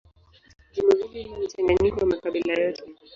[0.73, 2.83] Jimbo hili lina mchanganyiko wa makabila yote.